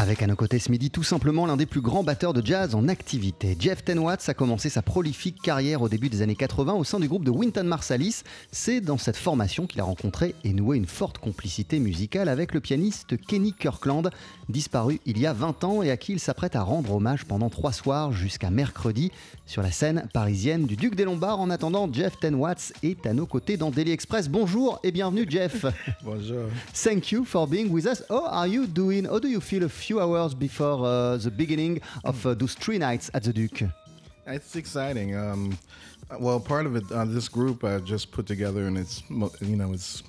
[0.00, 2.74] Avec à nos côtés ce midi tout simplement l'un des plus grands batteurs de jazz
[2.74, 3.54] en activité.
[3.60, 7.06] Jeff Tenwatts a commencé sa prolifique carrière au début des années 80 au sein du
[7.06, 8.22] groupe de Wynton Marsalis.
[8.50, 12.60] C'est dans cette formation qu'il a rencontré et noué une forte complicité musicale avec le
[12.60, 14.10] pianiste Kenny Kirkland,
[14.48, 17.50] disparu il y a 20 ans et à qui il s'apprête à rendre hommage pendant
[17.50, 19.12] trois soirs jusqu'à mercredi
[19.44, 21.40] sur la scène parisienne du Duc des Lombards.
[21.40, 24.30] En attendant, Jeff Tenwatts est à nos côtés dans Daily Express.
[24.30, 25.66] Bonjour et bienvenue Jeff.
[26.02, 26.46] Bonjour.
[26.72, 28.02] Thank you for being with us.
[28.08, 29.04] How are you doing?
[29.04, 29.60] How do you feel?
[29.62, 33.62] a few hours before uh, the beginning of uh, those three nights at the Duke?
[34.24, 35.16] It's exciting.
[35.16, 35.58] Um,
[36.18, 39.02] well, part of it, uh, this group I just put together, and it's
[39.40, 40.02] you know it's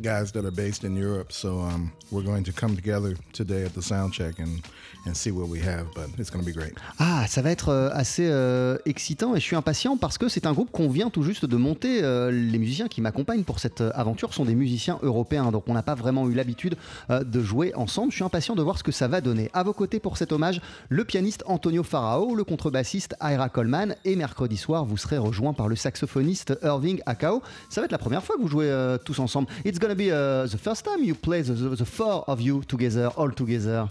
[0.00, 1.32] guys that are based in Europe.
[1.32, 4.62] So um, we're going to come together today at the sound check and
[5.06, 5.86] and see what we have.
[5.94, 6.74] But it's going to be great.
[6.98, 10.46] Ah, ça va être euh, assez euh, excitant et je suis impatient parce que c'est
[10.46, 12.02] un groupe qu'on vient tout juste de monter.
[12.02, 15.74] Euh, les musiciens qui m'accompagnent pour cette euh, aventure sont des musiciens européens, donc on
[15.74, 16.76] n'a pas vraiment eu l'habitude
[17.10, 18.10] euh, de jouer ensemble.
[18.10, 19.50] Je suis impatient de voir ce que ça va donner.
[19.52, 24.16] À vos côtés pour cet hommage, le pianiste Antonio Farao, le contrebassiste Ira Coleman et
[24.16, 27.42] mercredi soir, vous serez rejoint par le saxophoniste Irving Akao.
[27.70, 29.48] Ça va être la première fois que vous jouez euh, tous ensemble.
[29.64, 33.30] It's gonna be uh, the first time you play the, four of you together, all
[33.32, 33.88] together.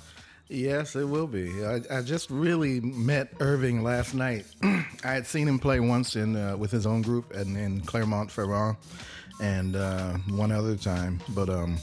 [0.49, 1.49] Yes, it will be.
[1.89, 4.45] I, just really met Irving last night.
[4.63, 8.75] I had seen him play once uh, with his own group and in Clermont-Ferrand,
[9.41, 11.21] and uh, one other time.
[11.29, 11.77] But um,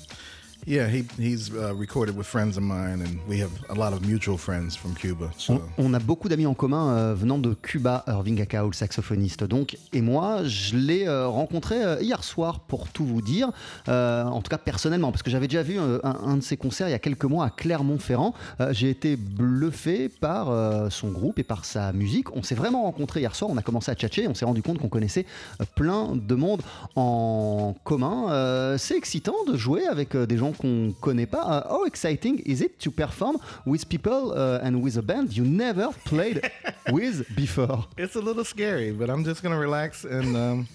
[0.68, 4.06] yeah, he he's uh, recorded with friends of mine, and we have a lot of
[4.06, 5.30] mutual friends from Cuba.
[5.38, 9.44] So On, a beaucoup d'amis en commun euh, venant de Cuba, Irving Akao, le saxophoniste.
[9.44, 13.50] Donc, et moi, je l'ai euh, rencontré euh, hier soir, pour tout vous dire.
[13.86, 16.94] En tout cas, personnellement, parce que j'avais déjà vu un, de ses concerts il y
[16.94, 18.34] a quelques mois à Clermont-Ferrand.
[18.70, 22.34] J'ai été bluffé par son groupe et par sa musique.
[22.36, 23.50] On s'est vraiment rencontrés hier soir.
[23.50, 24.28] On a commencé à tchatcher.
[24.28, 25.24] On s'est rendu compte qu'on connaissait
[25.74, 26.62] plein de monde
[26.96, 28.76] en commun.
[28.76, 31.42] C'est excitant de jouer avec des gens qu'on connaît pas.
[31.42, 35.44] Uh, how exciting is it to perform with people uh, and with a band you
[35.44, 36.40] never played
[36.92, 37.86] with before?
[37.96, 40.36] it's a little scary, but I'm just gonna relax and.
[40.36, 40.68] Um,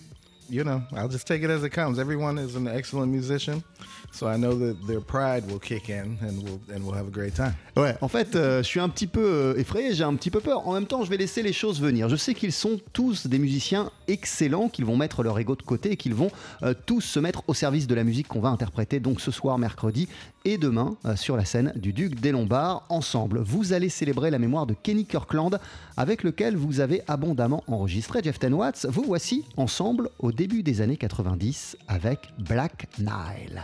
[0.50, 1.98] you know, I'll just take it as it comes.
[1.98, 3.64] Everyone is an excellent musician,
[4.14, 7.12] so I know that their pride will kick in, and we'll and we'll have a
[7.12, 7.54] great time.
[7.76, 10.40] Ouais, en fait, euh, je suis un petit peu euh, effrayé, j'ai un petit peu
[10.40, 10.68] peur.
[10.68, 12.08] En même temps, je vais laisser les choses venir.
[12.10, 15.92] Je sais qu'ils sont tous des musiciens excellents, qu'ils vont mettre leur ego de côté
[15.92, 16.30] et qu'ils vont
[16.62, 19.58] euh, tous se mettre au service de la musique qu'on va interpréter donc ce soir,
[19.58, 20.08] mercredi
[20.46, 22.84] et demain euh, sur la scène du Duc des Lombards.
[22.90, 25.60] Ensemble, vous allez célébrer la mémoire de Kenny Kirkland
[25.98, 28.86] avec lequel vous avez abondamment enregistré Jeff Tenwatts.
[28.90, 33.64] Vous voici ensemble au début des années 90 avec Black Nile.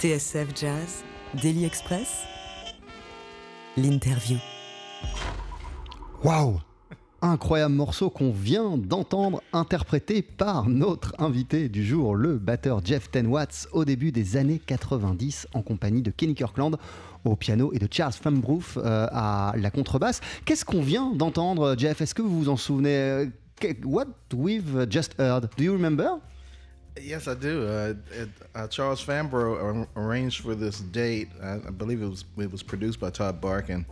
[0.00, 1.04] TSF Jazz,
[1.42, 2.22] Daily Express,
[3.76, 4.38] l'interview.
[6.24, 6.58] Waouh!
[7.20, 13.26] Incroyable morceau qu'on vient d'entendre interprété par notre invité du jour, le batteur Jeff Ten
[13.26, 16.78] Watts, au début des années 90, en compagnie de Kenny Kirkland
[17.26, 20.22] au piano et de Charles Fambroof euh, à la contrebasse.
[20.46, 22.00] Qu'est-ce qu'on vient d'entendre, Jeff?
[22.00, 22.96] Est-ce que vous vous en souvenez?
[22.96, 23.26] Euh,
[23.84, 26.18] What we've just heard, do you remember?
[26.98, 27.66] Yes, I do.
[27.66, 31.28] Uh, it, uh, Charles Fambro arranged for this date.
[31.42, 33.86] I, I believe it was it was produced by Todd Barkin.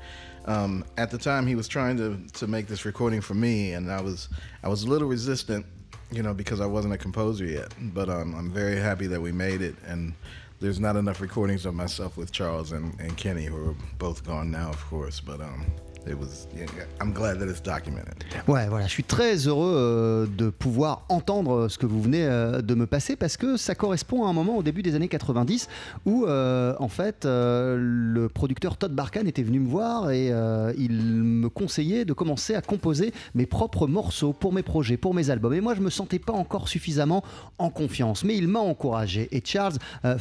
[0.47, 3.91] Um, at the time, he was trying to to make this recording for me, and
[3.91, 4.29] I was
[4.63, 5.65] I was a little resistant,
[6.11, 7.73] you know, because I wasn't a composer yet.
[7.79, 10.15] But um, I'm very happy that we made it, and
[10.61, 14.51] there's not enough recordings of myself with Charles and, and Kenny, who are both gone
[14.51, 15.21] now, of course.
[15.21, 15.67] But um,
[16.09, 16.49] it was.
[16.57, 16.67] Yeah,
[17.01, 18.25] I'm glad that it's documented.
[18.47, 22.63] Ouais, voilà, je suis très heureux euh, de pouvoir entendre ce que vous venez euh,
[22.63, 25.69] de me passer parce que ça correspond à un moment au début des années 90
[26.07, 30.73] où, euh, en fait, euh, le producteur Todd Barkan était venu me voir et euh,
[30.79, 35.31] il me conseillait de commencer à composer mes propres morceaux pour mes projets, pour mes
[35.31, 35.55] albums.
[35.55, 37.23] Et moi, je me sentais pas encore suffisamment
[37.59, 39.29] en confiance, mais il m'a encouragé.
[39.33, 40.17] Et Charles euh,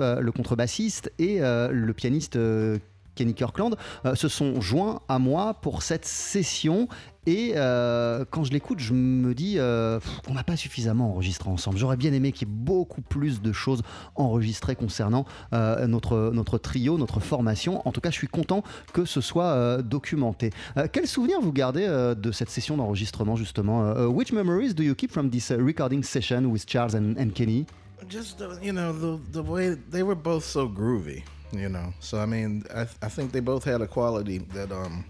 [0.00, 2.78] euh, le contrebassiste, et euh, le pianiste euh,
[3.20, 6.88] Kenny Kirkland euh, se sont joints à moi pour cette session.
[7.26, 11.76] Et euh, quand je l'écoute, je me dis euh, qu'on n'a pas suffisamment enregistré ensemble.
[11.76, 13.82] J'aurais bien aimé qu'il y ait beaucoup plus de choses
[14.14, 17.86] enregistrées concernant notre, notre trio, notre formation.
[17.86, 18.62] En tout cas, je suis content
[18.94, 20.50] que ce soit documenté.
[20.92, 21.86] Quel souvenir vous gardez
[22.16, 26.46] de cette session d'enregistrement justement Which memories do you keep from this uh, recording session
[26.46, 27.66] with Charles and, Kenny?
[28.08, 31.22] Just you know the way they were both so groovy
[31.52, 31.92] you know?
[32.00, 35.04] So i mean i, I think they both had a quality that um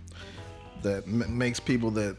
[0.82, 2.16] that m- makes people that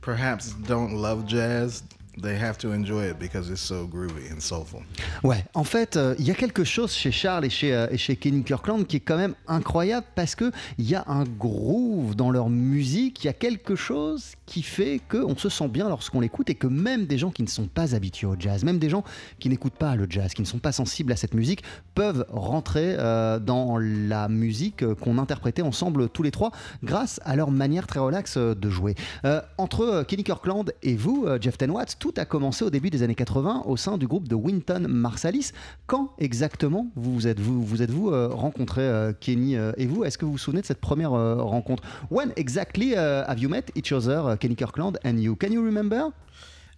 [0.00, 1.82] perhaps don't love jazz
[2.22, 4.80] they have to enjoy it because it's so groovy and soulful
[5.22, 7.98] Ouais, en fait, euh, il y a quelque chose chez Charles et chez, euh, et
[7.98, 12.14] chez Kenny Kirkland qui est quand même incroyable parce que il y a un groove
[12.14, 16.20] dans leur musique, il y a quelque chose qui fait qu'on se sent bien lorsqu'on
[16.20, 18.88] l'écoute et que même des gens qui ne sont pas habitués au jazz, même des
[18.90, 19.04] gens
[19.38, 21.62] qui n'écoutent pas le jazz, qui ne sont pas sensibles à cette musique,
[21.94, 27.36] peuvent rentrer euh, dans la musique euh, qu'on interprétait ensemble tous les trois grâce à
[27.36, 28.94] leur manière très relaxe euh, de jouer.
[29.24, 32.70] Euh, entre euh, Kenny Kirkland et vous, euh, Jeff Ten Watts, tout a commencé au
[32.70, 35.52] début des années 80 au sein du groupe de Winton Marsalis.
[35.86, 40.04] Quand exactement vous êtes vous, vous êtes vous euh, rencontrés, euh, Kenny euh, et vous
[40.04, 41.82] Est-ce que vous vous souvenez de cette première euh, rencontre?
[42.10, 45.36] When exactly uh, have you met each other, uh, Kenny Kirkland and you?
[45.36, 46.10] Can you remember?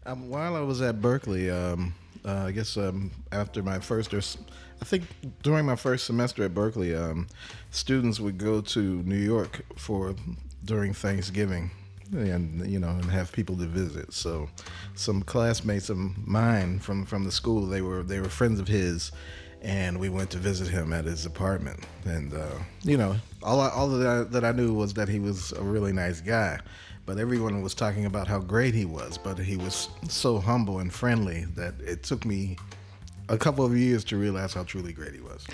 [0.07, 1.93] Um, while i was at berkeley um,
[2.25, 4.23] uh, i guess um, after my first or
[4.81, 5.05] i think
[5.43, 7.27] during my first semester at berkeley um,
[7.71, 10.15] students would go to new york for
[10.65, 11.71] during thanksgiving
[12.13, 14.13] and you know and have people to visit.
[14.13, 14.49] So
[14.95, 19.13] some classmates of mine from from the school they were they were friends of his
[19.63, 21.85] and we went to visit him at his apartment.
[22.05, 25.19] And uh, you know all I, all that I, that I knew was that he
[25.19, 26.61] was a really nice guy
[27.07, 30.93] but everyone was talking about how great he was but he was so humble and
[30.93, 32.57] friendly that it took me
[33.31, 35.47] a couple of years to realize how truly great he was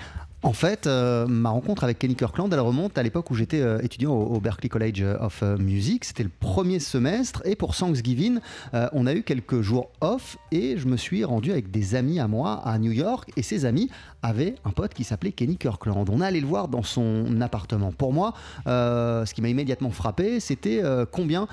[0.43, 3.79] En fait, euh, ma rencontre avec Kenny Kirkland, elle remonte à l'époque où j'étais euh,
[3.81, 6.05] étudiant au, au Berklee College of euh, Music.
[6.05, 8.39] C'était le premier semestre et pour Thanksgiving,
[8.75, 12.19] euh, on a eu quelques jours off et je me suis rendu avec des amis
[12.19, 13.89] à moi à New York et ces amis
[14.21, 16.07] avaient un pote qui s'appelait Kenny Kirkland.
[16.07, 17.91] On allait le voir dans son appartement.
[17.91, 18.33] Pour moi,
[18.65, 20.81] ce qui m'a immédiatement frappé, c'était
[21.11, 21.47] combien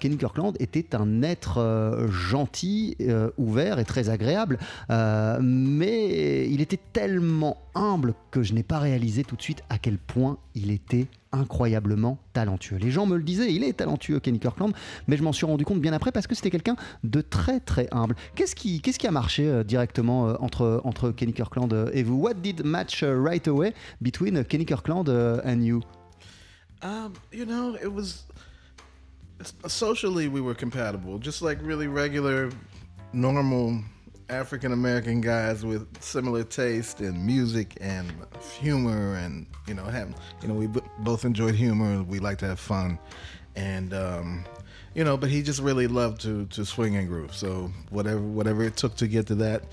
[0.00, 2.96] Kenny Kirkland était un être gentil,
[3.38, 4.58] ouvert et très agréable.
[5.68, 9.98] Mais il était tellement humble que je n'ai pas réalisé tout de suite à quel
[9.98, 12.76] point il était incroyablement talentueux.
[12.76, 14.72] Les gens me le disaient, il est talentueux Kenny Kirkland,
[15.06, 17.88] mais je m'en suis rendu compte bien après parce que c'était quelqu'un de très très
[17.92, 18.16] humble.
[18.34, 22.16] Qu'est-ce qui, qui a marché euh, directement euh, entre, entre Kenny Kirkland euh, et vous?
[22.16, 25.08] What did match right away between Kenny Kirkland
[25.44, 25.82] and you?
[26.82, 28.24] Um, you know, it was
[29.66, 32.50] socially we were compatible, just like really regular,
[33.12, 33.82] normal
[34.30, 38.12] African American guys with similar taste in music and
[38.58, 42.02] humor, and you know, have you know, we b- both enjoyed humor.
[42.02, 42.98] We like to have fun,
[43.56, 44.44] and um,
[44.94, 47.34] you know, but he just really loved to to swing and groove.
[47.34, 49.64] So whatever whatever it took to get to that,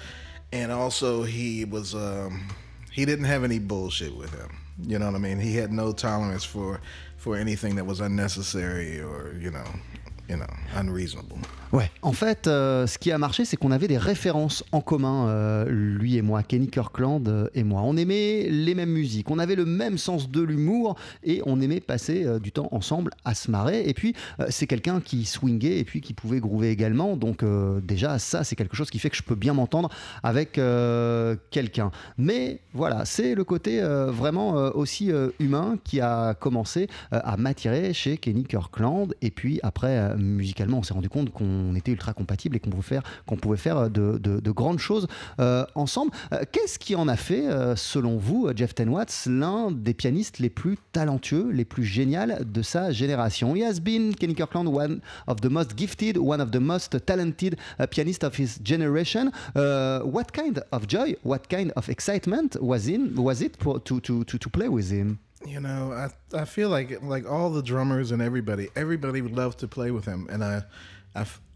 [0.51, 2.47] and also he was um,
[2.91, 4.57] he didn't have any bullshit with him.
[4.81, 5.39] You know what I mean?
[5.39, 6.79] He had no tolerance for
[7.17, 9.65] for anything that was unnecessary or you know
[10.27, 10.65] you.
[11.75, 15.27] Ouais, en fait, euh, ce qui a marché, c'est qu'on avait des références en commun,
[15.27, 17.81] euh, lui et moi, Kenny Kirkland euh, et moi.
[17.83, 21.81] On aimait les mêmes musiques, on avait le même sens de l'humour et on aimait
[21.81, 23.89] passer du temps ensemble à se marrer.
[23.89, 24.15] Et puis,
[24.47, 27.17] c'est quelqu'un qui swingait et puis qui pouvait groover également.
[27.17, 27.43] Donc,
[27.83, 29.89] déjà, ça, c'est quelque chose qui fait que je peux bien m'entendre
[30.23, 31.91] avec quelqu'un.
[32.17, 38.43] Mais voilà, c'est le côté vraiment aussi humain qui a commencé à m'attirer chez Kenny
[38.43, 39.13] Kirkland.
[39.21, 42.83] Et puis, après, musicalement, on s'est rendu compte qu'on était ultra compatibles et qu'on pouvait
[42.83, 45.07] faire, qu'on pouvait faire de, de- de grandes choses
[45.39, 46.11] euh, ensemble.
[46.33, 50.39] Euh, Qu'est-ce qui en a fait, euh, selon vous, Jeff Ten Watts, l'un des pianistes
[50.39, 53.55] les plus talentueux, les plus géniaux de sa génération?
[53.55, 57.57] He has been, Kenny Kirkland, one of the most gifted, one of the most talented
[57.79, 59.31] uh, pianists of his generation.
[59.55, 64.23] Uh, what kind of joy, what kind of excitement was in was it to, to,
[64.23, 65.19] to, to play with him?
[65.45, 69.57] You know, I I feel like like all the drummers and everybody, everybody would love
[69.57, 70.27] to play with him.
[70.29, 70.63] And I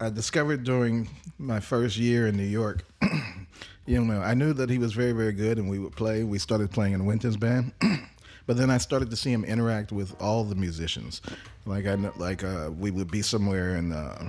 [0.00, 2.84] I discovered during my first year in New York,
[3.86, 6.24] you know, I knew that he was very very good, and we would play.
[6.24, 7.72] We started playing in Winton's band.
[8.46, 11.22] But then I started to see him interact with all the musicians.
[11.66, 14.28] Like I like uh, we would be somewhere and uh,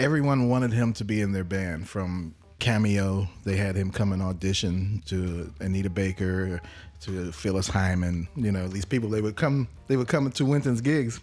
[0.00, 1.88] everyone wanted him to be in their band.
[1.88, 6.60] From Cameo, they had him come and audition to Anita Baker,
[7.02, 8.28] to Phyllis Hyman.
[8.36, 11.20] You know, these people they would come they would come to Winton's gigs,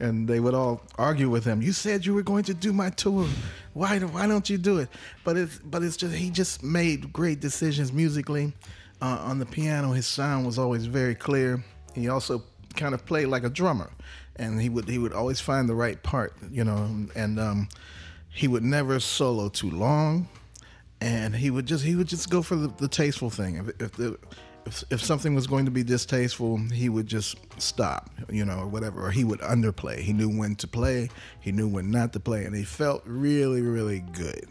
[0.00, 1.62] and they would all argue with him.
[1.62, 3.26] You said you were going to do my tour.
[3.74, 4.88] Why why don't you do it?
[5.24, 8.52] But it's but it's just he just made great decisions musically.
[9.00, 11.62] Uh, on the piano, his sound was always very clear.
[11.94, 12.42] He also
[12.74, 13.90] kind of played like a drummer,
[14.36, 17.68] and he would he would always find the right part, you know, and um,
[18.30, 20.28] he would never solo too long,
[21.00, 23.56] and he would just he would just go for the, the tasteful thing.
[23.56, 24.18] If if, the,
[24.68, 28.66] if if something was going to be distasteful, he would just stop, you know, or
[28.66, 29.98] whatever, or he would underplay.
[29.98, 31.08] He knew when to play,
[31.40, 34.46] he knew when not to play, and he felt really really good.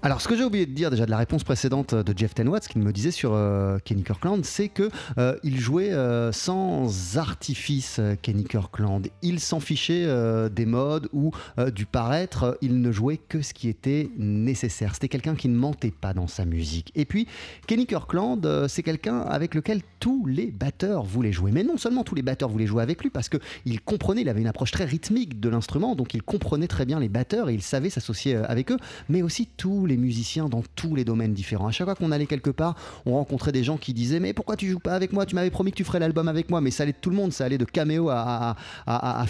[0.00, 2.48] Alors, ce que j'ai oublié de dire déjà de la réponse précédente de Jeff Ten
[2.48, 7.18] Watts, qu'il me disait sur euh, Kenny Kirkland, c'est que euh, il jouait euh, sans
[7.18, 9.08] artifice, euh, Kenny Kirkland.
[9.22, 12.56] Il s'en fichait euh, des modes ou euh, du paraître.
[12.62, 14.94] Il ne jouait que ce qui était nécessaire.
[14.94, 16.92] C'était quelqu'un qui ne mentait pas dans sa musique.
[16.94, 17.26] Et puis,
[17.66, 21.50] Kenny Kirkland, euh, c'est quelqu'un avec lequel tous les batteurs voulaient jouer.
[21.50, 24.42] Mais non seulement tous les batteurs voulaient jouer avec lui, parce qu'il comprenait, il avait
[24.42, 27.62] une approche très rythmique de l'instrument, donc il comprenait très bien les batteurs et il
[27.62, 28.78] savait s'associer euh, avec eux,
[29.08, 31.66] mais aussi tous les musiciens dans tous les domaines différents.
[31.66, 32.76] À chaque fois qu'on allait quelque part,
[33.06, 35.26] on rencontrait des gens qui disaient Mais pourquoi tu joues pas avec moi?
[35.26, 37.16] Tu m'avais promis que tu ferais l'album avec moi, mais ça allait de tout le
[37.16, 39.26] monde, ça allait de Cameo à, à, à.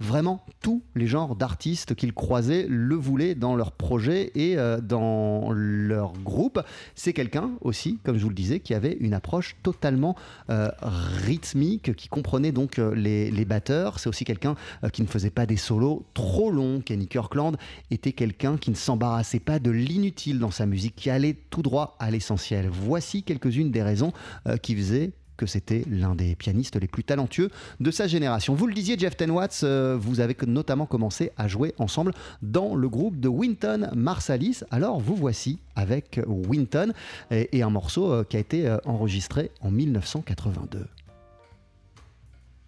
[0.00, 5.50] Vraiment, tous les genres d'artistes qu'ils croisaient le voulaient dans leur projet et euh, dans
[5.52, 6.60] leur groupe.
[6.94, 10.16] C'est quelqu'un aussi, comme je vous le disais, qui avait une approche totalement
[10.50, 13.98] euh, rythmique, qui comprenait donc euh, les, les batteurs.
[13.98, 14.54] C'est aussi quelqu'un
[14.92, 16.80] qui ne faisait pas des solos trop longs.
[16.80, 17.56] Kenny Kirkland
[17.90, 21.96] était quelqu'un qui ne s'embarrassait pas de l'inutile dans sa musique, qui allait tout droit
[21.98, 22.68] à l'essentiel.
[22.70, 24.12] Voici quelques-unes des raisons
[24.46, 27.50] euh, qui faisaient que c'était l'un des pianistes les plus talentueux
[27.80, 28.54] de sa génération.
[28.54, 32.76] Vous le disiez, Jeff Ten Watts, euh, vous avez notamment commencé à jouer ensemble dans
[32.76, 34.60] le groupe de Winton Marsalis.
[34.70, 36.92] Alors vous voici avec Winton
[37.32, 40.86] et, un morceau euh, qui a été enregistré en 1982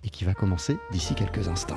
[0.03, 1.77] et qui va commencer d'ici quelques instants.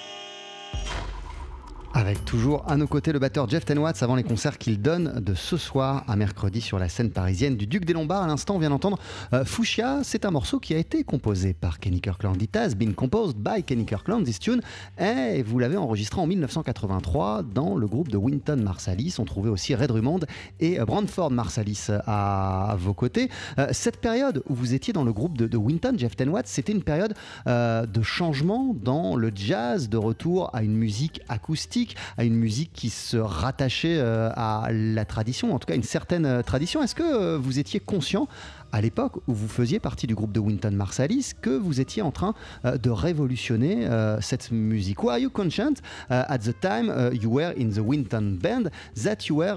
[2.11, 5.33] Avec toujours à nos côtés le batteur Jeff Tenwatts avant les concerts qu'il donne de
[5.33, 8.23] ce soir à mercredi sur la scène parisienne du Duc des Lombards.
[8.23, 8.99] À l'instant, on vient d'entendre
[9.31, 10.01] euh, Fuchsia.
[10.03, 12.35] C'est un morceau qui a été composé par Kenny Kirkland.
[12.41, 14.59] It has been composed by Kenny Kirkland, this tune.
[14.99, 19.15] Et vous l'avez enregistré en 1983 dans le groupe de Winton Marsalis.
[19.17, 20.19] On trouvait aussi Red Drummond
[20.59, 23.29] et Brandford Marsalis à, vos côtés.
[23.57, 26.83] Euh, cette période où vous étiez dans le groupe de, Winton, Jeff Tenwatts, c'était une
[26.83, 27.13] période
[27.47, 32.71] euh, de changement dans le jazz, de retour à une musique acoustique à une musique
[32.73, 36.83] qui se rattachait euh, à la tradition, en tout cas une certaine euh, tradition.
[36.83, 38.27] Est-ce que euh, vous étiez conscient
[38.71, 42.11] à l'époque où vous faisiez partie du groupe de Winton Marsalis que vous étiez en
[42.11, 43.87] train de révolutionner
[44.21, 48.69] cette musique Were you conscious at the time you were in the Winton band
[49.03, 49.55] that you were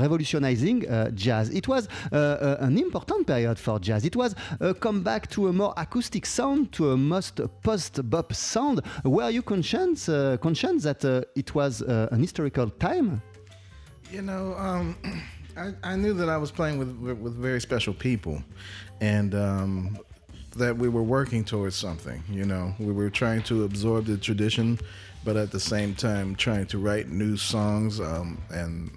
[0.00, 1.50] revolutionizing jazz?
[1.50, 4.04] It was an important period for jazz.
[4.04, 8.82] It was a comeback to a more acoustic sound, to a most post-bop sound.
[9.04, 10.08] Were you conscious,
[10.40, 13.20] conscious that it was uh, an historical time?
[14.10, 14.96] You know, um,
[15.58, 18.42] I, I, knew that I was playing with with very special people,
[19.00, 19.98] and um,
[20.56, 22.22] that we were working towards something.
[22.30, 24.78] You know, we were trying to absorb the tradition,
[25.24, 28.90] but at the same time trying to write new songs um, and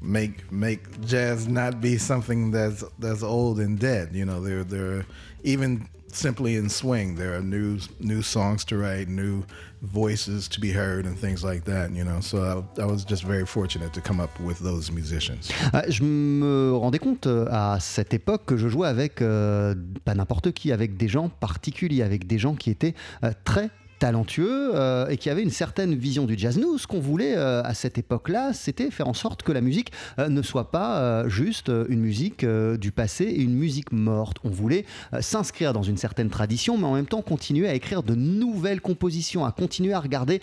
[0.00, 4.10] make make jazz not be something that's that's old and dead.
[4.12, 5.06] You know, there there
[5.44, 7.16] even simply in swing.
[7.16, 9.44] There are new new songs to write, new
[9.82, 11.90] voices to be heard, and things like that.
[11.92, 15.50] You know, so I, I was just very fortunate to come up with those musicians.
[15.72, 20.14] Ah, je me rendais compte euh, à cette époque que je jouais avec euh, pas
[20.14, 22.94] n'importe qui, avec des gens particuliers, avec des gens qui étaient
[23.24, 23.70] euh, très
[24.02, 26.58] talentueux euh, et qui avait une certaine vision du jazz.
[26.58, 29.92] Nous, ce qu'on voulait euh, à cette époque-là, c'était faire en sorte que la musique
[30.18, 34.38] euh, ne soit pas juste une musique du passé et une musique morte.
[34.42, 34.84] On voulait
[35.20, 39.44] s'inscrire dans une certaine tradition, mais en même temps continuer à écrire de nouvelles compositions,
[39.44, 40.40] à continuer à regarder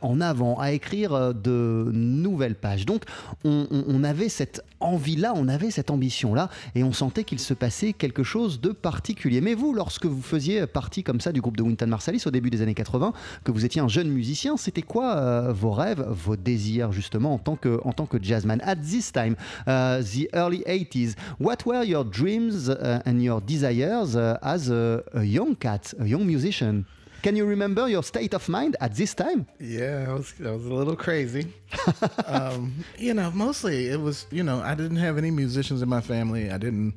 [0.00, 2.86] en avant, à écrire de nouvelles pages.
[2.86, 3.04] Donc,
[3.44, 7.92] on, on avait cette envie-là, on avait cette ambition-là, et on sentait qu'il se passait
[7.92, 9.40] quelque chose de particulier.
[9.40, 12.50] Mais vous, lorsque vous faisiez partie comme ça du groupe de Winton Marsalis au début
[12.50, 13.01] des années 80,
[13.44, 14.56] que vous étiez un jeune musicien.
[14.56, 18.60] C'était quoi euh, vos rêves, vos désirs justement en tant que, en tant que jazzman
[18.64, 19.34] At this time,
[19.66, 25.02] uh, the early 80s, what were your dreams uh, and your desires uh, as a,
[25.14, 26.84] a young cat, a young musician?
[27.22, 29.46] Can you remember your state of mind at this time?
[29.60, 31.46] Yeah, I was, I was a little crazy.
[32.26, 36.00] um, you know, mostly it was, you know, I didn't have any musicians in my
[36.00, 36.50] family.
[36.50, 36.94] I didn't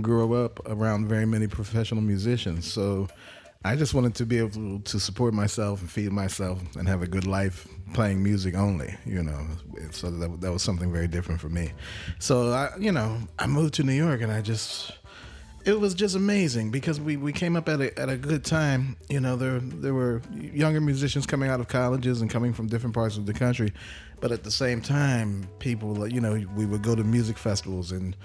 [0.00, 2.70] grow up around very many professional musicians.
[2.72, 3.08] So
[3.64, 7.06] I just wanted to be able to support myself and feed myself and have a
[7.06, 9.44] good life playing music only, you know.
[9.90, 11.72] So that, that was something very different for me.
[12.18, 14.92] So I, you know, I moved to New York and I just,
[15.64, 18.96] it was just amazing because we, we came up at a, at a good time.
[19.08, 22.94] You know, there there were younger musicians coming out of colleges and coming from different
[22.94, 23.72] parts of the country,
[24.20, 28.16] but at the same time, people, you know, we would go to music festivals and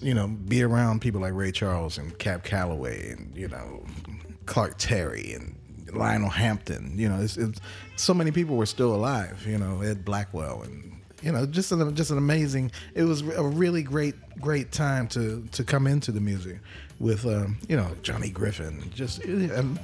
[0.00, 3.84] you know, be around people like Ray Charles and Cap Calloway and you know
[4.46, 5.56] Clark Terry and
[5.92, 6.94] Lionel Hampton.
[6.96, 7.60] You know, it's, it's,
[7.96, 9.44] so many people were still alive.
[9.46, 12.72] You know, Ed Blackwell and you know, just an, just an amazing.
[12.94, 16.58] It was a really great great time to to come into the music
[16.98, 18.90] with um, you know Johnny Griffin.
[18.94, 19.78] Just um,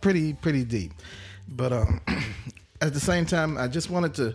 [0.00, 0.92] pretty pretty deep,
[1.48, 2.00] but um,
[2.80, 4.34] at the same time, I just wanted to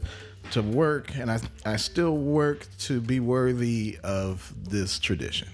[0.52, 5.50] to work, and I I still work to be worthy of this tradition.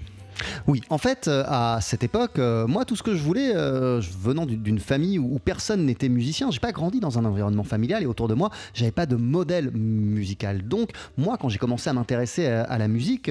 [0.68, 4.02] Oui, en fait, euh, à cette époque, euh, moi, tout ce que je voulais, euh,
[4.22, 8.06] venant d'une famille où, personne n'était musicien, j'ai pas grandi dans un environnement familial et
[8.06, 10.68] autour de moi, j'avais pas de modèle musical.
[10.68, 13.30] Donc, moi, quand j'ai commencé à m'intéresser à, la musique,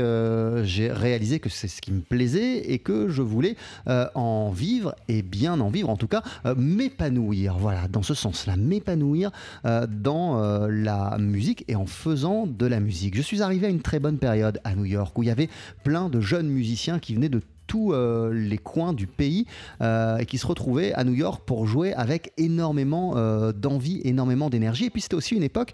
[0.65, 5.23] j'ai réalisé que c'est ce qui me plaisait et que je voulais en vivre et
[5.23, 6.23] bien en vivre, en tout cas,
[6.57, 7.57] m'épanouir.
[7.59, 9.31] Voilà, dans ce sens-là, m'épanouir
[9.65, 13.17] dans la musique et en faisant de la musique.
[13.17, 15.49] Je suis arrivé à une très bonne période à New York où il y avait
[15.83, 17.41] plein de jeunes musiciens qui venait de
[17.93, 19.47] euh, les coins du pays
[19.81, 24.51] euh, et qui se retrouvaient à New York pour jouer avec énormément euh, d'envie, énormément
[24.51, 24.87] d'énergie.
[24.87, 25.73] Et puis c'était aussi une époque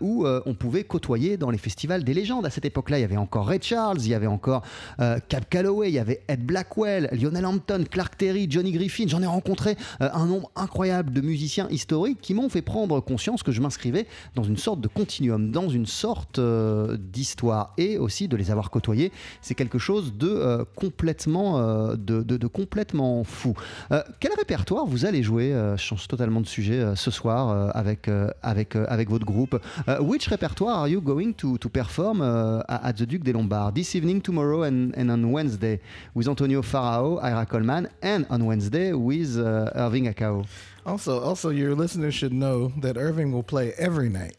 [0.00, 2.46] où on pouvait côtoyer dans les festivals des légendes.
[2.46, 4.62] À cette époque-là, il y avait encore Ray Charles, il y avait encore
[4.98, 9.04] Cap Calloway, il y avait Ed Blackwell, Lionel Hampton, Clark Terry, Johnny Griffin.
[9.08, 13.52] J'en ai rencontré un nombre incroyable de musiciens historiques qui m'ont fait prendre conscience que
[13.52, 18.50] je m'inscrivais dans une sorte de continuum, dans une sorte d'histoire et aussi de les
[18.50, 19.12] avoir côtoyés.
[19.40, 23.54] C'est quelque chose de complètement complètement, euh, de, complètement fou.
[23.90, 28.08] Euh, quel répertoire vous allez jouer euh, Je change totalement de sujet ce soir avec,
[28.08, 29.60] votre groupe.
[30.00, 33.72] Which repertoire are you going to, perform at the Duc des Lombards?
[33.74, 35.80] This evening, tomorrow, and, and on Wednesday
[36.14, 40.44] with Antonio Farao, Ira Coleman, and on Wednesday with uh, Irving Akao?
[40.84, 44.36] Also, also, your listeners should know that Irving will play every night.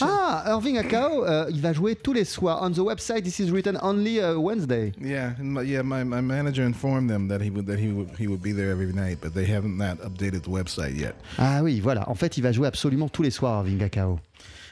[0.00, 2.62] Ah, Irving Akao, euh, il va jouer tous les soirs.
[2.62, 4.92] On the website, this is written only uh, Wednesday.
[5.00, 5.82] Yeah, my- yeah.
[5.82, 8.70] My, my manager informed them that he would that he would he would be there
[8.70, 11.14] every night, but they haven't not updated the website yet.
[11.38, 12.08] Ah oui, voilà.
[12.08, 14.18] En fait, il va jouer absolument tous les soirs, Irving Akao.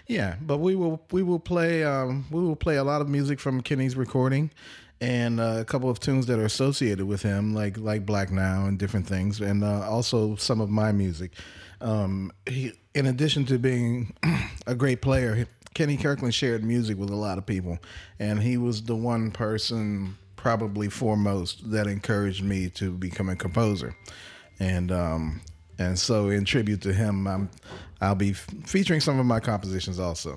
[0.09, 3.39] Yeah, but we will we will play um, we will play a lot of music
[3.41, 4.51] from Kenny's recording,
[5.01, 8.67] and uh, a couple of tunes that are associated with him, like like Black Now
[8.67, 11.33] and different things, and uh, also some of my music.
[11.81, 14.15] Um, he, in addition to being
[14.67, 17.79] a great player, Kenny Kirkland shared music with a lot of people,
[18.19, 23.95] and he was the one person probably foremost that encouraged me to become a composer,
[24.59, 25.41] and um,
[25.79, 27.51] and so in tribute to him, I'm
[28.03, 28.33] I'll be
[28.67, 30.37] featuring some of my compositions also.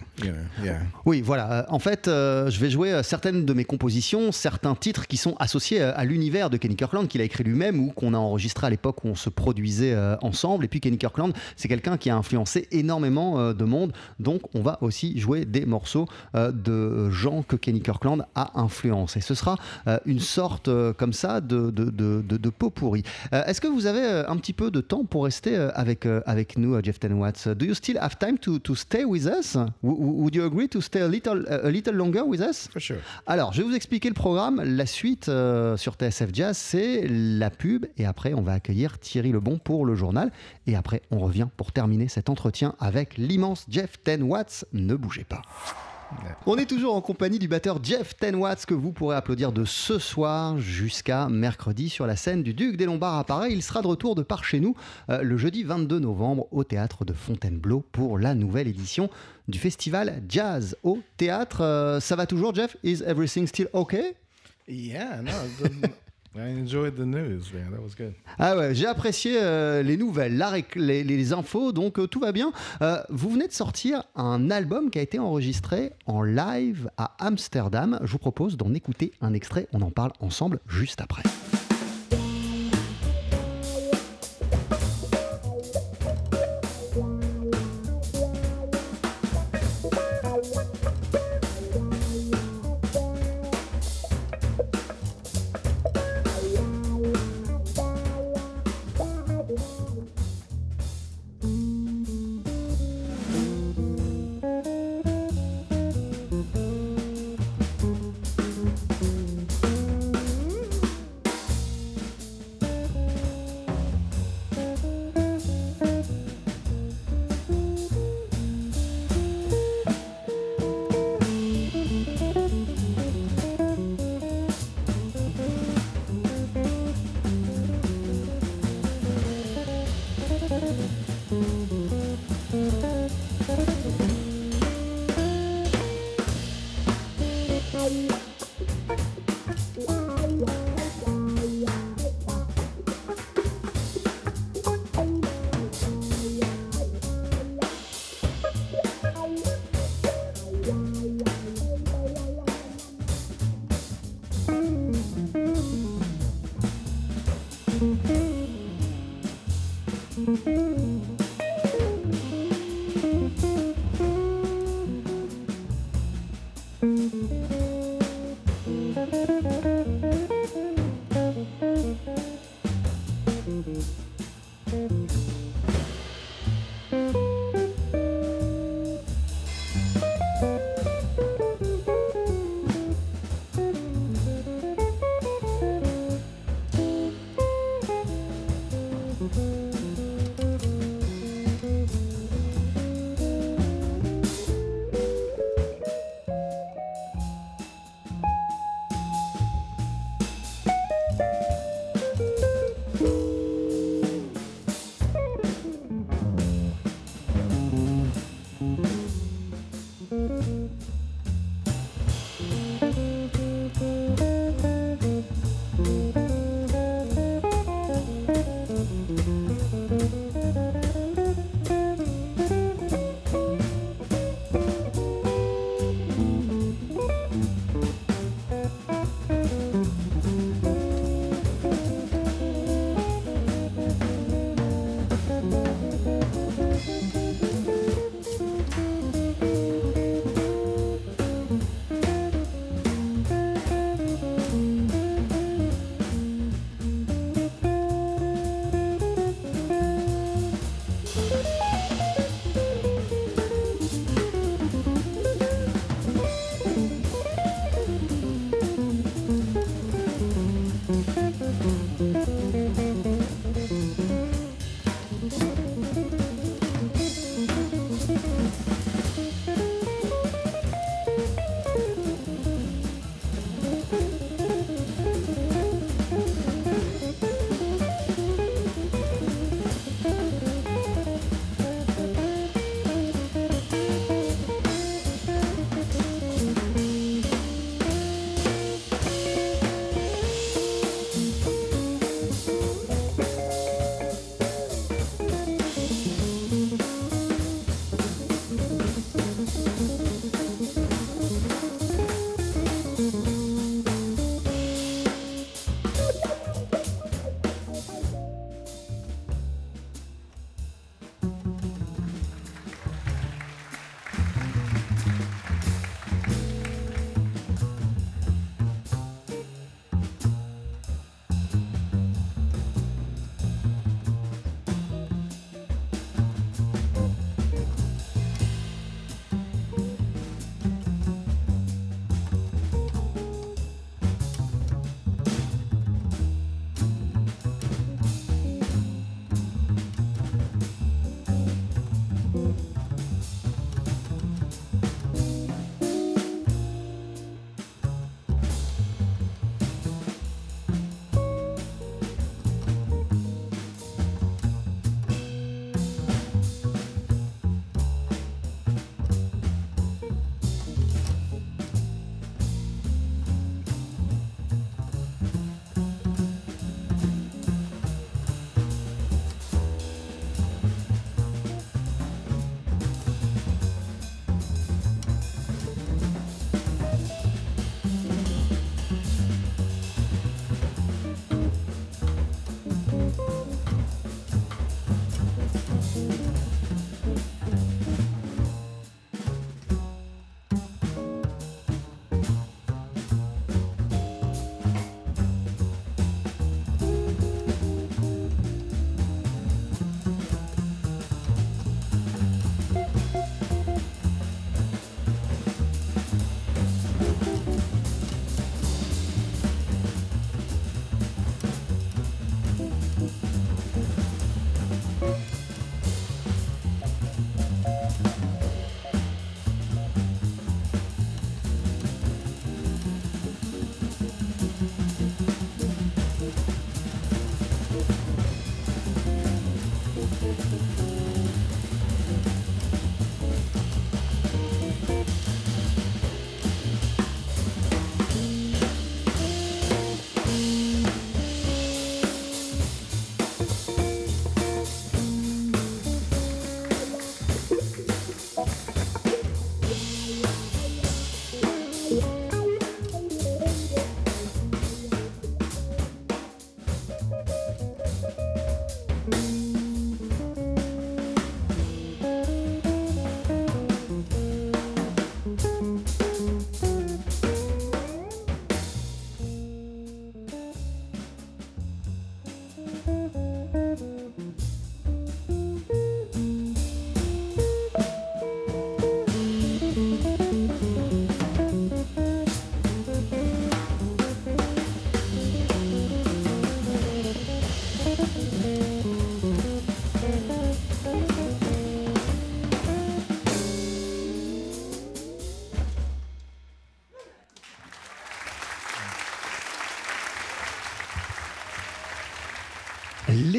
[0.64, 0.80] Yeah.
[1.06, 1.52] Oui, voilà.
[1.52, 5.18] Euh, En fait, euh, je vais jouer euh, certaines de mes compositions, certains titres qui
[5.18, 8.68] sont associés à l'univers de Kenny Kirkland qu'il a écrit lui-même ou qu'on a enregistré
[8.68, 10.66] à l'époque où on se produisait ensemble.
[10.66, 13.94] Et puis Kenny Kirkland, c'est quelqu'un qui a influencé énormément de monde.
[14.20, 19.22] Donc, on va aussi jouer des morceaux de gens que Kenny Kirkland a influencés.
[19.22, 19.58] Ce sera
[20.06, 23.04] une sorte comme ça de, de, de, de- pot pourri.
[23.32, 27.00] Est-ce que vous avez un petit peu de temps pour rester avec, avec nous, Jeff
[27.00, 29.58] Ten Watts Do you still have time to, to stay with us?
[29.82, 32.68] Would you agree to stay a little, a little longer with us?
[32.72, 32.98] For sure.
[33.28, 34.62] alors, je vais vous expliquer le programme.
[34.64, 37.86] La suite euh, sur TSF Jazz, c'est la pub.
[37.98, 40.32] Et après, on va accueillir Thierry Lebon pour le journal.
[40.68, 44.66] Et après, on revient pour terminer cet entretien avec l'immense Jeff Ten Watts.
[44.74, 45.42] Ne bougez pas.
[46.46, 49.66] On est toujours en compagnie du batteur Jeff Ten Watts que vous pourrez applaudir de
[49.66, 53.52] ce soir jusqu'à mercredi sur la scène du Duc des Lombards à Paris.
[53.54, 54.76] Il sera de retour de par chez nous
[55.10, 59.10] euh, le jeudi 22 novembre au théâtre de Fontainebleau pour la nouvelle édition
[59.48, 61.62] du festival Jazz au théâtre.
[61.62, 62.76] Euh, ça va toujours, Jeff?
[62.84, 64.16] Is everything still okay?
[64.68, 65.32] Yeah, no,
[66.36, 67.70] I enjoyed the news, man.
[67.72, 68.14] That was good.
[68.40, 72.52] Ah ouais, j'ai apprécié euh, les nouvelles, la les infos, donc euh, tout va bien.
[72.82, 78.00] Euh, vous venez de sortir un album qui a été enregistré en live à Amsterdam.
[78.04, 79.68] Je vous propose d'en écouter un extrait.
[79.74, 81.22] On en parle ensemble juste après.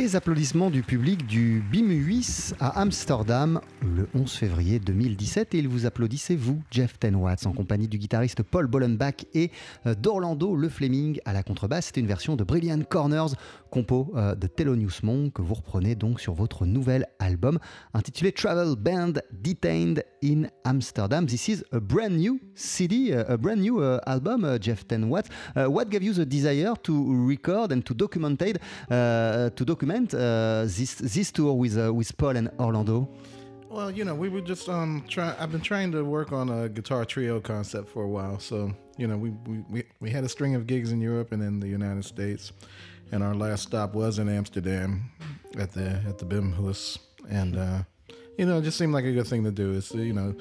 [0.04, 3.62] Les applaudissements du public du BIMUIS à Amsterdam
[4.04, 8.42] le 11 février 2017 et il vous applaudissait vous, Jeff Tenwatts, en compagnie du guitariste
[8.42, 9.50] Paul Bollenbach et
[9.86, 11.86] euh, d'Orlando Le Fleming à la contrebasse.
[11.86, 13.34] C'était une version de Brilliant Corners,
[13.70, 17.58] compo euh, de Thelonious Monk que vous reprenez donc sur votre nouvel album
[17.94, 21.26] intitulé Travel Band Detained in Amsterdam.
[21.26, 25.28] This is a brand new CD, uh, a brand new album, Jeff Tenwatts.
[25.56, 31.54] What gave you the desire to record and to document to document this this tour
[31.54, 33.08] with uh, with Paul and Orlando?
[33.74, 35.36] Well, you know, we were just um trying.
[35.36, 38.38] I've been trying to work on a guitar trio concept for a while.
[38.38, 41.42] So, you know, we, we we we had a string of gigs in Europe and
[41.42, 42.52] in the United States,
[43.10, 45.10] and our last stop was in Amsterdam
[45.58, 46.98] at the at the Bimhuis,
[47.28, 47.82] and uh,
[48.38, 49.72] you know, it just seemed like a good thing to do.
[49.72, 50.36] It's you know,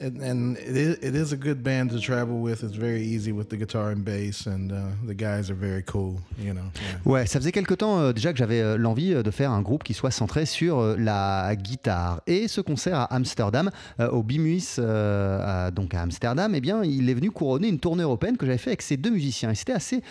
[0.00, 2.62] and, and it, is, it is a good band to travel with.
[2.62, 6.20] It's very easy with the guitar and bass, and uh, the guys are very cool.
[6.38, 6.70] You know.
[6.74, 7.00] Yeah.
[7.04, 9.62] Ouais, ça faisait quelque temps euh, déjà que j'avais euh, l'envie euh, de faire un
[9.62, 12.20] groupe qui soit centré sur euh, la guitare.
[12.26, 13.70] Et ce concert à Amsterdam,
[14.00, 18.02] euh, au Bimuis, euh, donc à Amsterdam, eh bien, il est venu couronner une tournée
[18.02, 19.50] européenne que j'avais fait avec ces deux musiciens.
[19.50, 20.02] Et c'était assez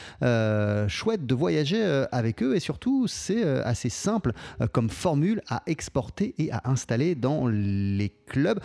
[0.87, 2.55] chouette de voyager avec eux.
[2.55, 4.31] Et surtout, c'est assez simple
[4.71, 8.59] comme formule à exporter et à installer dans les clubs.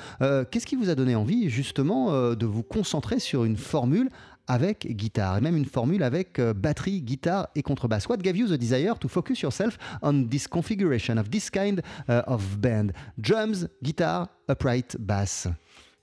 [0.50, 4.08] Qu'est-ce qui vous a donné envie justement euh, de vous concentrer sur une formule
[4.46, 8.08] avec guitare et même une formule avec euh, batterie, guitare et contrebasse.
[8.08, 12.22] What gave you the desire to focus yourself on this configuration of this kind uh,
[12.26, 12.92] of band?
[13.16, 15.46] Drums, guitar, upright, bass.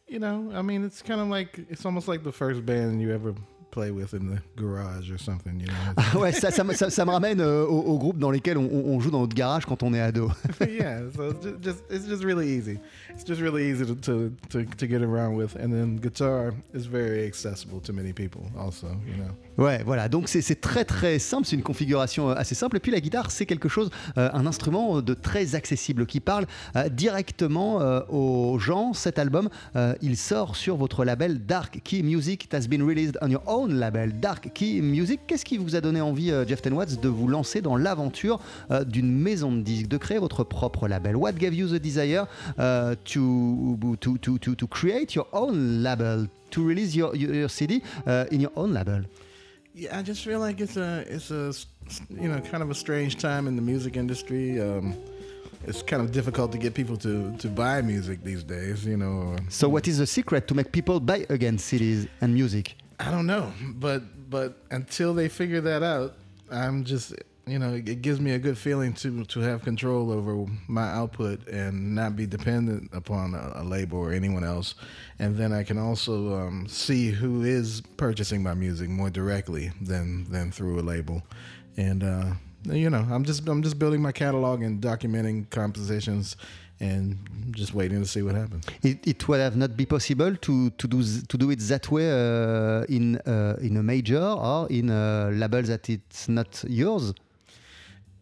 [0.10, 3.12] You know, I mean, it's kind of like it's almost like the first band you
[3.12, 3.34] ever
[3.72, 5.60] play with in the garage or something.
[5.60, 5.94] You know.
[5.98, 8.70] Ah ouais, ça, ça, ça- ça me ramène euh, au, au groupe dans lesquels on,
[8.72, 10.30] on joue dans notre garage quand on est ado.
[10.68, 12.80] yeah, so it's just, just it's just really easy.
[13.10, 16.86] It's just really easy to, to, to, to get around with, and then guitar is
[16.86, 18.44] very accessible to many people.
[18.58, 19.32] Also, you know.
[19.58, 20.08] Ouais, voilà.
[20.08, 22.78] Donc c'est très très simple, c'est une configuration euh, assez simple.
[22.78, 26.46] Et puis la guitare, c'est quelque chose, euh, un instrument de très accessible qui parle
[26.76, 28.94] euh, directement euh, aux gens.
[28.94, 32.46] Cet album, euh, il sort sur votre label Dark Key Music.
[32.46, 35.22] It has been released on your own label Dark Key Music.
[35.26, 38.40] Qu'est-ce qui vous a donné envie, euh, Jeff Tenwatts, de vous lancer dans l'aventure
[38.70, 41.16] euh, d'une maison de disques, de créer votre propre label?
[41.16, 42.28] What gave you the desire
[42.60, 48.40] euh, to, to, to, to, create your own label, to release your, your, CD in
[48.40, 49.02] your own label?
[49.78, 51.54] Yeah, I just feel like it's a it's a
[52.10, 54.60] you know kind of a strange time in the music industry.
[54.60, 54.98] Um,
[55.68, 58.84] it's kind of difficult to get people to to buy music these days.
[58.84, 59.36] You know.
[59.50, 62.76] So what is the secret to make people buy again CDs and music?
[63.00, 64.02] I don't know, but
[64.32, 66.16] but until they figure that out,
[66.50, 67.14] I'm just
[67.48, 71.48] you know it gives me a good feeling to to have control over my output
[71.48, 74.76] and not be dependent upon a, a label or anyone else,
[75.20, 80.30] and then I can also um, see who is purchasing my music more directly than
[80.30, 81.24] than through a label,
[81.78, 82.34] and uh,
[82.66, 86.36] you know I'm just I'm just building my catalog and documenting compositions.
[86.80, 87.18] And
[87.54, 88.64] just waiting to see what happens.
[88.84, 92.08] It, it would have not be possible to, to do to do it that way
[92.12, 97.16] uh, in uh, in a major or in a label that it's not yours.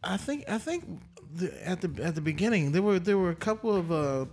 [0.05, 0.85] I think I think
[1.33, 4.25] the, at the at the beginning there were there were a couple of uh,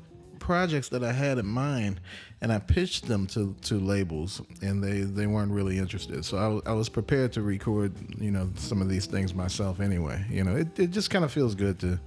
[0.42, 2.00] projects that I had in mind,
[2.40, 6.24] and I pitched them to, to labels, and they, they weren't really interested.
[6.24, 10.24] So I, I was prepared to record you know some of these things myself anyway.
[10.28, 12.00] You know, it, it just kind of feels good to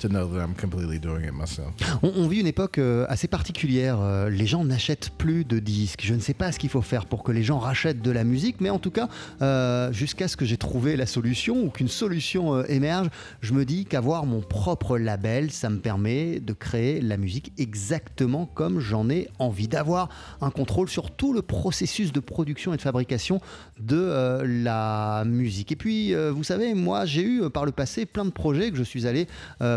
[0.00, 1.68] to know that I'm completely doing it myself.
[2.02, 4.00] On, vit une époque euh, assez particulière.
[4.00, 6.02] euh, les gens n'achètent plus de disques.
[6.02, 8.24] Je ne sais pas ce qu'il faut faire pour que les gens rachètent de la
[8.24, 9.08] musique, mais en tout cas,
[9.42, 13.08] euh, jusqu'à ce que j'ai trouvé la solution ou qu'une solution émerge,
[13.42, 18.46] je me dis qu'avoir mon propre label, ça me permet de créer la musique exactement
[18.46, 20.08] comme j'en ai envie, d'avoir
[20.40, 23.40] un contrôle sur tout le processus de production et de fabrication
[23.78, 25.72] de la musique.
[25.72, 28.82] Et puis, vous savez, moi, j'ai eu par le passé plein de projets que je
[28.82, 29.26] suis allé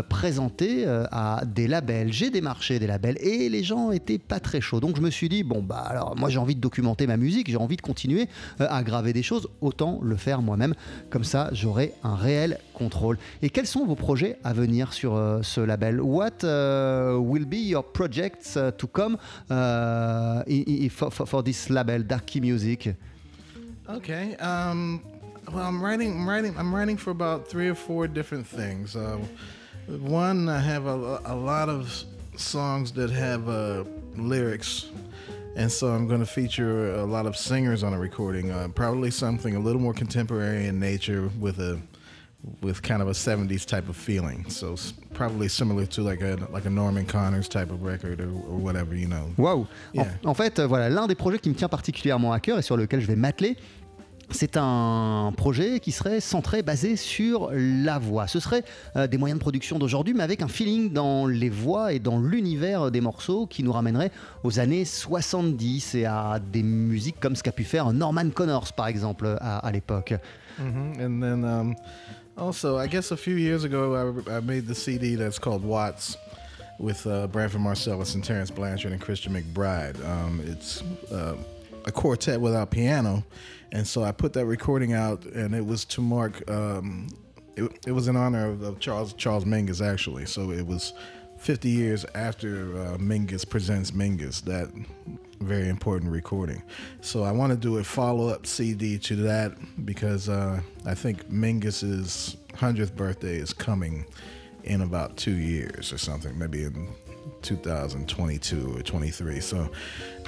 [0.08, 0.13] présenter
[0.62, 2.12] euh, à des labels.
[2.12, 4.80] J'ai démarché des labels et les gens étaient pas très chauds.
[4.80, 7.50] Donc, je me suis dit, bon, bah, alors, moi, j'ai envie de documenter ma musique,
[7.50, 8.28] j'ai envie de continuer
[8.60, 10.74] euh, à graver des choses, autant le faire moi-même.
[11.10, 13.18] Comme ça, j'aurai un réel contrôle.
[13.42, 16.00] Et quels sont vos projets à venir sur euh, ce label?
[16.00, 19.16] What uh, will be your projects uh, to come
[20.90, 22.90] for, for, this label, Darky Music?
[23.88, 24.36] Okay.
[24.36, 25.00] Um,
[25.52, 26.12] well, I'm writing.
[26.12, 26.54] I'm writing.
[26.58, 28.96] I'm writing for about three or four different things.
[29.88, 32.04] One, I have a, a lot of
[32.36, 33.84] songs that have uh,
[34.16, 34.86] lyrics,
[35.56, 38.50] and so I'm going to feature a lot of singers on a recording.
[38.50, 41.80] Uh, probably something a little more contemporary in nature, with a
[42.60, 44.44] with kind of a 70s type of feeling.
[44.50, 44.76] So
[45.14, 48.94] probably similar to like a like a Norman Connors type of record or, or whatever,
[48.94, 49.32] you know.
[49.38, 50.12] Waouh Yeah.
[50.24, 52.62] en, en fait, euh, voilà, l'un des projets qui me tient particulièrement à cœur et
[52.62, 53.56] sur lequel je vais m'atteler,
[54.30, 58.26] c'est un projet qui serait centré, basé sur la voix.
[58.26, 58.64] Ce serait
[58.96, 62.18] euh, des moyens de production d'aujourd'hui, mais avec un feeling dans les voix et dans
[62.18, 64.10] l'univers des morceaux qui nous ramènerait
[64.42, 68.86] aux années 70 et à des musiques comme ce qu'a pu faire Norman Connors, par
[68.86, 70.14] exemple, à, l'époque.
[70.58, 71.74] hmm And then um,
[72.36, 76.16] also, I guess a few years ago, I, I made the CD that's called Watts
[76.78, 79.96] with uh, Branford Marcellus and Terrence Blanchard and Christian McBride.
[80.04, 81.34] Um, it's uh,
[81.84, 83.24] a quartet without piano,
[83.72, 86.48] and so I put that recording out, and it was to mark.
[86.50, 87.08] Um,
[87.56, 90.26] it, it was in honor of, of Charles Charles Mingus, actually.
[90.26, 90.92] So it was
[91.38, 94.42] 50 years after uh, Mingus presents Mingus.
[94.42, 94.70] That
[95.40, 96.62] very important recording.
[97.00, 99.52] So I want to do a follow up CD to that
[99.84, 104.06] because uh, I think Mingus's 100th birthday is coming
[104.64, 106.88] in about two years or something, maybe in
[107.44, 109.40] 2022 or 23.
[109.40, 109.70] So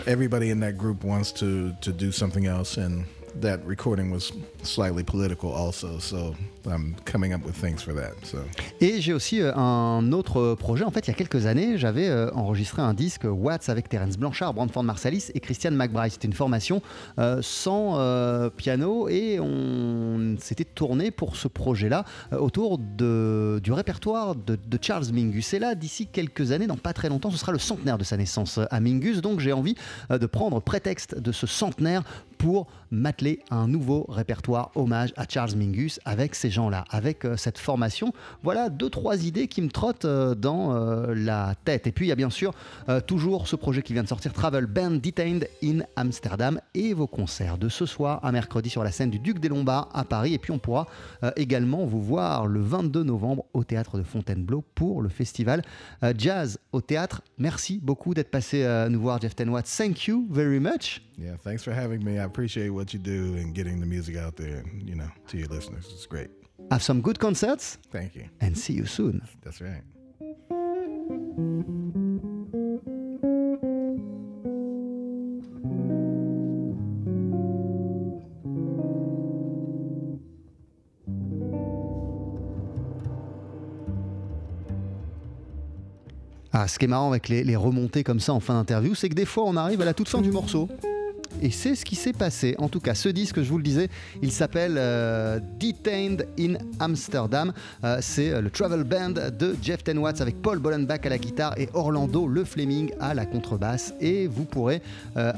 [0.07, 3.07] everybody in that group wants to, to do something else, and
[3.37, 4.33] that recording was
[4.67, 5.99] slightly political also.
[6.01, 6.35] So
[6.67, 8.13] I'm coming up with things for that.
[8.25, 8.39] So.
[8.81, 10.85] Et j'ai aussi euh, un autre projet.
[10.85, 14.17] En fait, il y a quelques années, j'avais euh, enregistré un disque Watts avec Terence
[14.17, 16.13] Blanchard, Brandford Marsalis et Christian McBride.
[16.13, 16.83] C'était une formation
[17.19, 17.97] euh, sans
[18.57, 25.55] piano et on s'était tourné pour ce projet-là autour du répertoire de, de Charles Mingus.
[25.55, 28.17] Et là, d'ici quelques années, dans pas très longtemps, ce sera le centenaire de sa
[28.17, 29.21] naissance à Mingus.
[29.21, 29.77] Donc j'ai envie
[30.11, 32.03] de prendre prétexte de ce centenaire
[32.39, 37.37] pour m'atteler à un nouveau répertoire hommage à Charles Mingus avec ces gens-là, avec euh,
[37.37, 38.13] cette formation.
[38.43, 41.87] Voilà deux, trois idées qui me trottent euh, dans euh, la tête.
[41.87, 42.53] Et puis il y a bien sûr
[43.07, 47.59] toujours ce projet qui vient de sortir, Travel Band Detained in Amsterdam, et vos concerts
[47.59, 50.35] de ce soir à mercredi sur la scène du Duc des Lombards à Paris.
[50.35, 50.87] Et puis on pourra
[51.37, 55.63] également vous voir le 22 novembre au théâtre de Fontainebleau pour le festival
[56.17, 57.23] Jazz au théâtre.
[57.39, 59.67] Merci beaucoup d'être passé nous voir, Jeff Tenwatt.
[59.67, 61.06] Thank you very much.
[61.19, 62.19] Yeah, thanks for having me.
[62.19, 65.49] I appreciate what you do and getting the music out there, you know, to your
[65.49, 65.89] listeners.
[65.91, 66.29] It's great.
[66.71, 68.29] Have some good concerts Thank you.
[68.41, 69.23] and see you soon.
[69.43, 69.83] That's right.
[86.53, 89.09] Ah, ce qui est marrant avec les, les remontées comme ça en fin d'interview, c'est
[89.11, 90.69] que des fois on arrive à la toute fin du morceau.
[91.43, 92.55] Et c'est ce qui s'est passé.
[92.59, 93.89] En tout cas, ce disque, je vous le disais,
[94.23, 97.53] il s'appelle euh, Detained in Amsterdam.
[97.85, 101.59] Euh, c'est euh, le travel band de Jeff Tenwatts avec Paul Bollenbach à la guitare
[101.59, 103.95] et Orlando Le Fleming à la contrebasse.
[104.01, 104.83] Et vous pourrez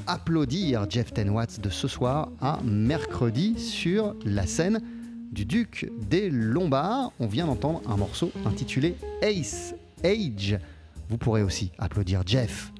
[0.07, 4.81] applaudir Jeff Tenwatts de ce soir à mercredi sur la scène
[5.33, 7.13] du Duc des Lombards.
[7.21, 9.75] On vient d'entendre un morceau intitulé Ace
[10.05, 10.59] Age.
[11.09, 12.73] Vous pourrez aussi applaudir Jeff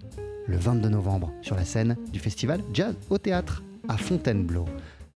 [0.49, 4.65] le 22 novembre sur la scène du festival Jazz au théâtre à Fontainebleau.